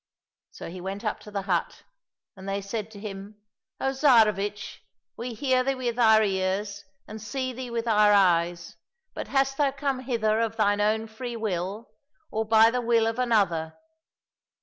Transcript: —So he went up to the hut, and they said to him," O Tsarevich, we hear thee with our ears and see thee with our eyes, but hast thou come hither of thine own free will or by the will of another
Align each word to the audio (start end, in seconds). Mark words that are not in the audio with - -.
—So 0.49 0.67
he 0.67 0.81
went 0.81 1.05
up 1.05 1.19
to 1.19 1.29
the 1.29 1.43
hut, 1.43 1.83
and 2.35 2.49
they 2.49 2.59
said 2.59 2.89
to 2.89 2.99
him," 2.99 3.39
O 3.79 3.91
Tsarevich, 3.93 4.79
we 5.15 5.35
hear 5.35 5.63
thee 5.63 5.75
with 5.75 5.99
our 5.99 6.23
ears 6.23 6.85
and 7.07 7.21
see 7.21 7.53
thee 7.53 7.69
with 7.69 7.87
our 7.87 8.11
eyes, 8.11 8.77
but 9.13 9.27
hast 9.27 9.57
thou 9.57 9.69
come 9.71 9.99
hither 9.99 10.39
of 10.39 10.55
thine 10.57 10.81
own 10.81 11.05
free 11.05 11.35
will 11.35 11.91
or 12.31 12.45
by 12.45 12.71
the 12.71 12.81
will 12.81 13.05
of 13.05 13.19
another 13.19 13.75